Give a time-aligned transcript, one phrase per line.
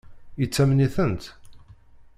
[0.39, 1.23] Yettamen-itent?